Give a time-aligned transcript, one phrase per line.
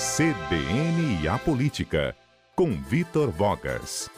[0.00, 2.16] CBN e a Política,
[2.56, 4.08] com Vitor Vogas.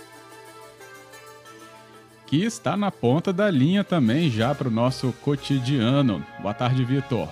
[2.24, 6.24] Que está na ponta da linha também já para o nosso cotidiano.
[6.38, 7.28] Boa tarde, Vitor.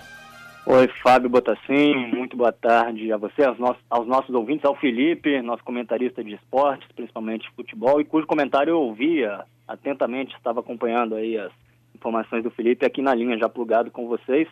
[0.67, 5.41] Oi, Fábio Botassin, muito boa tarde a você, aos nossos, aos nossos ouvintes, ao Felipe,
[5.43, 11.39] nosso comentarista de esportes, principalmente futebol, e cujo comentário eu ouvia atentamente, estava acompanhando aí
[11.39, 11.53] as
[11.95, 14.49] informações do Felipe aqui na linha, já plugado com vocês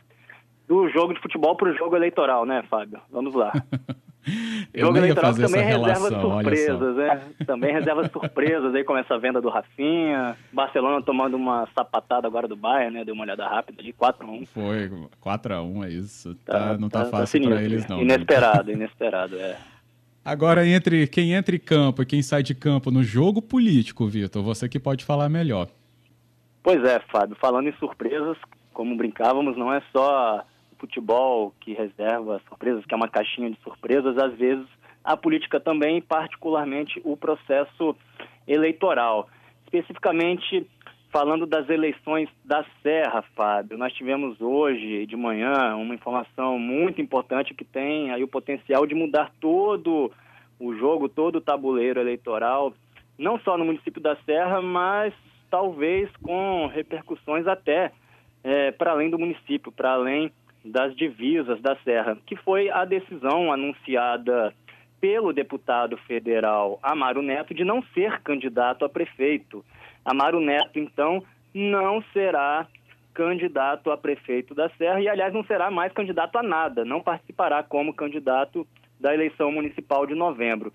[0.69, 3.01] do jogo de futebol para o jogo eleitoral, né, Fábio?
[3.11, 3.53] Vamos lá.
[4.75, 7.21] o jogo eleitoral também reserva surpresas, né?
[7.47, 10.37] Também reserva surpresas aí, com essa venda do Rafinha.
[10.53, 13.05] Barcelona tomando uma sapatada agora do Bayern, né?
[13.05, 14.47] Deu uma olhada rápida ali, 4x1.
[14.49, 14.91] Foi,
[15.25, 16.35] 4x1 é isso.
[16.45, 18.03] Tá, tá, não tá, tá fácil tá para eles, não.
[18.03, 19.57] Inesperado, inesperado, é.
[20.23, 24.43] Agora, entre quem entra em campo e quem sai de campo no jogo político, Vitor,
[24.43, 25.69] você que pode falar melhor.
[26.63, 28.37] Pois é, Fábio, falando em surpresas,
[28.75, 30.45] como brincávamos, não é só
[30.79, 34.67] futebol que reserva surpresas, que é uma caixinha de surpresas, às vezes
[35.05, 37.97] a política também, particularmente o processo
[38.47, 39.29] eleitoral.
[39.65, 40.67] Especificamente
[41.11, 47.55] falando das eleições da Serra, Fábio, nós tivemos hoje de manhã uma informação muito importante
[47.55, 50.13] que tem aí o potencial de mudar todo
[50.61, 52.75] o jogo, todo o tabuleiro eleitoral,
[53.17, 55.15] não só no município da Serra, mas
[55.51, 57.93] talvez com repercussões até
[58.45, 60.31] é, para além do município, para além
[60.65, 64.53] das divisas da Serra, que foi a decisão anunciada
[65.01, 69.65] pelo deputado federal Amaro Neto de não ser candidato a prefeito.
[70.05, 71.23] Amaro Neto, então,
[71.55, 72.67] não será
[73.15, 77.63] candidato a prefeito da Serra e, aliás, não será mais candidato a nada, não participará
[77.63, 78.67] como candidato
[78.99, 80.73] da eleição municipal de novembro.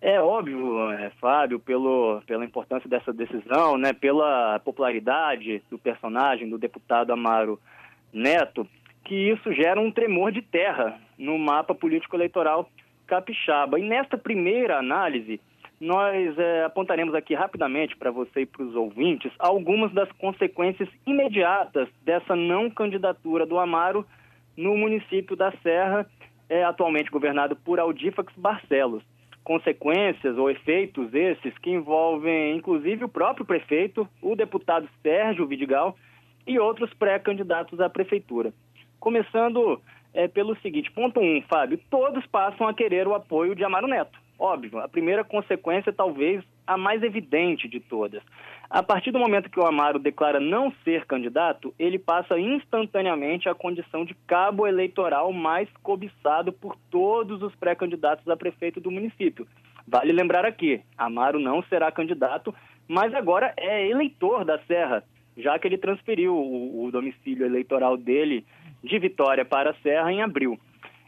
[0.00, 6.58] É óbvio, é, Fábio, pelo, pela importância dessa decisão, né, pela popularidade do personagem, do
[6.58, 7.58] deputado Amaro
[8.12, 8.68] Neto,
[9.04, 12.68] que isso gera um tremor de terra no mapa político-eleitoral
[13.06, 13.78] capixaba.
[13.78, 15.40] E nesta primeira análise,
[15.80, 21.88] nós é, apontaremos aqui rapidamente para você e para os ouvintes algumas das consequências imediatas
[22.02, 24.06] dessa não candidatura do Amaro
[24.56, 26.06] no município da Serra,
[26.48, 29.02] é, atualmente governado por Aldifax Barcelos.
[29.42, 35.94] Consequências ou efeitos esses que envolvem inclusive o próprio prefeito, o deputado Sérgio Vidigal
[36.46, 38.54] e outros pré-candidatos à prefeitura.
[39.04, 39.82] Começando
[40.14, 44.18] é, pelo seguinte, ponto um, Fábio, todos passam a querer o apoio de Amaro Neto.
[44.38, 48.22] Óbvio, a primeira consequência talvez a mais evidente de todas.
[48.70, 53.54] A partir do momento que o Amaro declara não ser candidato, ele passa instantaneamente à
[53.54, 59.46] condição de cabo eleitoral mais cobiçado por todos os pré-candidatos a prefeito do município.
[59.86, 62.54] Vale lembrar aqui, Amaro não será candidato,
[62.88, 65.04] mas agora é eleitor da Serra,
[65.36, 68.46] já que ele transferiu o, o domicílio eleitoral dele
[68.84, 70.58] de Vitória para a Serra em abril.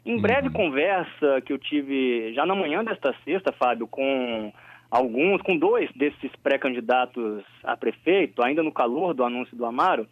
[0.04, 0.52] Em breve uhum.
[0.52, 4.52] conversa que eu tive já na manhã desta sexta, Fábio, com
[4.90, 10.06] alguns, com dois desses pré-candidatos a prefeito, ainda no calor do anúncio do Amaro,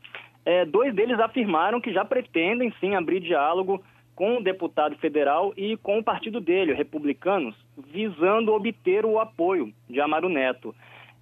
[0.45, 3.83] é, dois deles afirmaram que já pretendem sim abrir diálogo
[4.15, 7.55] com o deputado federal e com o partido dele, republicanos,
[7.93, 10.75] visando obter o apoio de Amaro Neto.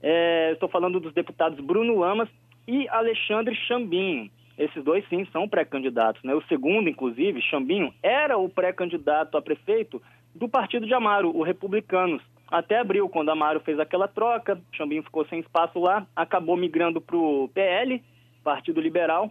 [0.02, 2.28] É, estou falando dos deputados Bruno Lamas
[2.66, 4.30] e Alexandre Chambinho.
[4.58, 6.22] Esses dois, sim, são pré-candidatos.
[6.22, 6.34] Né?
[6.34, 10.00] O segundo, inclusive, Chambinho, era o pré-candidato a prefeito
[10.34, 12.22] do partido de Amaro, o Republicanos.
[12.50, 17.16] Até abril, quando Amaro fez aquela troca, Chambinho ficou sem espaço lá, acabou migrando para
[17.16, 18.02] o PL,
[18.44, 19.30] Partido Liberal,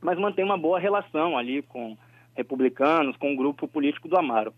[0.00, 1.96] mas mantém uma boa relação ali com
[2.34, 4.52] republicanos, com o grupo político do Amaro.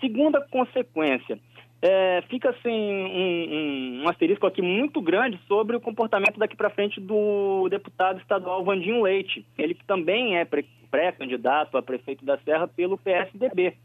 [0.00, 1.38] Segunda consequência,
[1.80, 6.70] é, fica assim um, um, um, asterisco aqui muito grande sobre o comportamento daqui para
[6.70, 9.46] frente do deputado estadual Vandinho Leite.
[9.56, 10.44] Ele que também é
[10.90, 13.76] pré-candidato a prefeito da Serra pelo PSDB.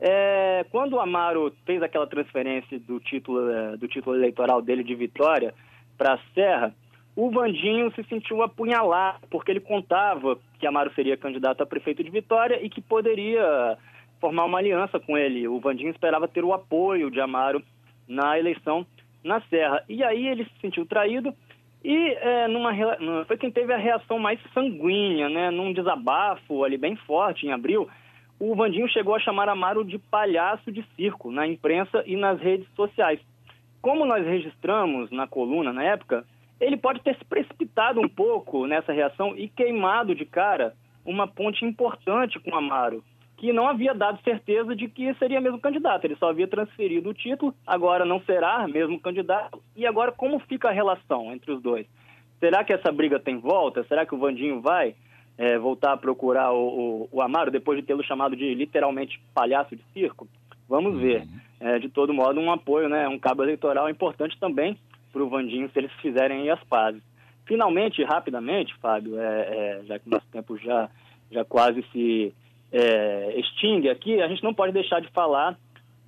[0.00, 4.94] É, quando o Amaro fez aquela transferência do título, é, do título eleitoral dele de
[4.94, 5.54] Vitória
[5.96, 6.74] para a Serra,
[7.14, 12.10] o Vandinho se sentiu apunhalado, porque ele contava que Amaro seria candidato a prefeito de
[12.10, 13.76] Vitória e que poderia
[14.20, 15.46] formar uma aliança com ele.
[15.48, 17.62] O Vandinho esperava ter o apoio de Amaro
[18.08, 18.86] na eleição
[19.22, 19.82] na Serra.
[19.88, 21.34] E aí ele se sentiu traído
[21.84, 22.72] e é, numa,
[23.26, 25.50] foi quem teve a reação mais sanguínea, né?
[25.50, 27.88] Num desabafo ali bem forte em abril,
[28.40, 32.66] o Vandinho chegou a chamar Amaro de palhaço de circo na imprensa e nas redes
[32.74, 33.20] sociais.
[33.80, 36.24] Como nós registramos na coluna na época,
[36.60, 40.74] ele pode ter se precipitado um pouco nessa reação e queimado de cara
[41.04, 43.04] uma ponte importante com Amaro,
[43.36, 46.04] que não havia dado certeza de que seria mesmo candidato.
[46.04, 49.60] Ele só havia transferido o título, agora não será mesmo candidato.
[49.76, 51.86] E agora como fica a relação entre os dois?
[52.40, 53.84] Será que essa briga tem volta?
[53.84, 54.94] Será que o Vandinho vai
[55.36, 59.76] é, voltar a procurar o, o, o Amaro depois de tê-lo chamado de literalmente palhaço
[59.76, 60.26] de circo?
[60.68, 61.26] Vamos ver.
[61.60, 64.78] É, de todo modo, um apoio, né, um cabo eleitoral importante também
[65.12, 67.02] para o Vandinho se eles fizerem as pazes.
[67.46, 70.90] Finalmente, rapidamente, Fábio, é, é, já que nosso tempo já,
[71.30, 72.34] já quase se
[72.72, 75.56] é, extingue aqui, a gente não pode deixar de falar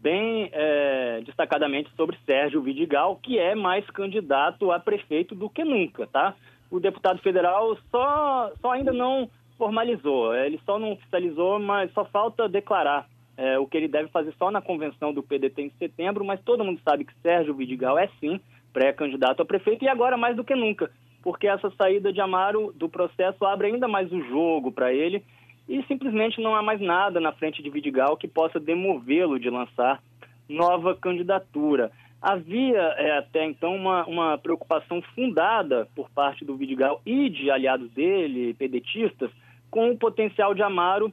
[0.01, 6.07] bem é, destacadamente sobre Sérgio Vidigal, que é mais candidato a prefeito do que nunca,
[6.07, 6.35] tá?
[6.71, 12.49] O deputado federal só, só ainda não formalizou, ele só não oficializou, mas só falta
[12.49, 16.41] declarar é, o que ele deve fazer só na convenção do PDT em setembro, mas
[16.43, 18.41] todo mundo sabe que Sérgio Vidigal é sim
[18.73, 20.91] pré-candidato a prefeito e agora mais do que nunca,
[21.23, 25.25] porque essa saída de Amaro do processo abre ainda mais o jogo para ele
[25.69, 30.03] e simplesmente não há mais nada na frente de Vidigal que possa demovê-lo de lançar
[30.49, 31.93] nova candidatura.
[32.20, 37.91] Havia é, até então uma, uma preocupação fundada por parte do Vidigal e de aliados
[37.93, 39.31] dele, pedetistas,
[39.70, 41.12] com o potencial de Amaro,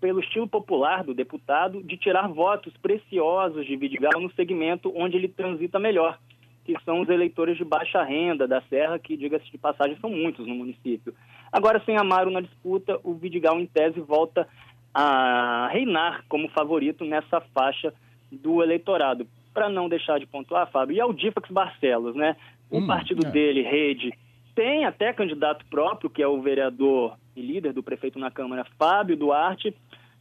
[0.00, 5.28] pelo estilo popular do deputado, de tirar votos preciosos de Vidigal no segmento onde ele
[5.28, 6.18] transita melhor,
[6.64, 10.46] que são os eleitores de baixa renda da Serra, que, diga-se de passagem, são muitos
[10.46, 11.12] no município.
[11.52, 14.48] Agora, sem Amaro na disputa, o Vidigal, em tese, volta
[14.92, 17.92] a reinar como favorito nessa faixa
[18.30, 19.26] do eleitorado.
[19.52, 22.36] Para não deixar de pontuar, Fábio, e Aldifax Barcelos, né?
[22.70, 23.30] O hum, partido é.
[23.30, 24.12] dele, Rede,
[24.54, 29.16] tem até candidato próprio, que é o vereador e líder do prefeito na Câmara, Fábio
[29.16, 29.74] Duarte,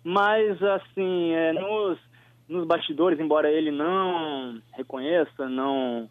[0.03, 1.97] mas, assim, é, nos,
[2.47, 6.09] nos bastidores, embora ele não reconheça, não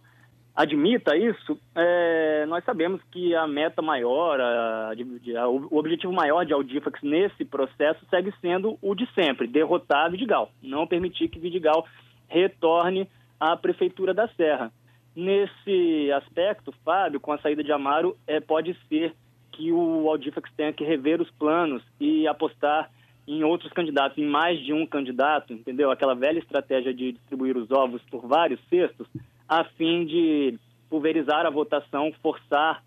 [0.54, 6.52] admita isso, é, nós sabemos que a meta maior, a, a, o objetivo maior de
[6.52, 11.84] Audifax nesse processo segue sendo o de sempre, derrotar Vidigal, não permitir que Vidigal
[12.28, 13.08] retorne
[13.40, 14.72] à Prefeitura da Serra.
[15.16, 19.14] Nesse aspecto, Fábio, com a saída de Amaro, é, pode ser
[19.52, 22.90] que o Audifax tenha que rever os planos e apostar
[23.26, 25.90] em outros candidatos, em mais de um candidato, entendeu?
[25.90, 29.06] Aquela velha estratégia de distribuir os ovos por vários cestos,
[29.48, 30.58] a fim de
[30.88, 32.82] pulverizar a votação, forçar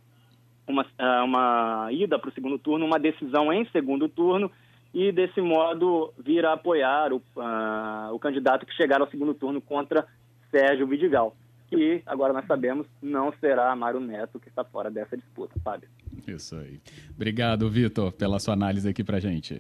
[0.68, 4.52] uma, ah, uma ida para o segundo turno, uma decisão em segundo turno
[4.94, 9.62] e, desse modo, vir a apoiar o, uh, o candidato que chegar ao segundo turno
[9.62, 10.08] contra
[10.50, 11.36] Sérgio Vidigal,
[11.70, 15.90] que agora nós sabemos não será Mário Neto, que está fora dessa disputa, Fábio.
[16.28, 16.80] Isso aí.
[17.14, 19.58] Obrigado, Vitor, pela sua análise aqui para gente.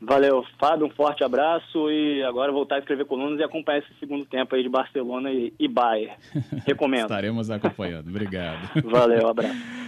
[0.00, 4.24] Valeu, Fábio, um forte abraço e agora voltar a escrever colunas e acompanhar esse segundo
[4.24, 6.14] tempo aí de Barcelona e, e Bayern.
[6.66, 7.02] Recomendo.
[7.02, 8.08] Estaremos acompanhando.
[8.08, 8.82] Obrigado.
[8.84, 9.56] Valeu, abraço.